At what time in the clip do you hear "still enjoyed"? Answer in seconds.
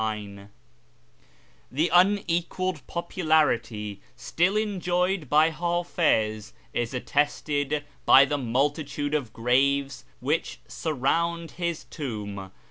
4.15-5.29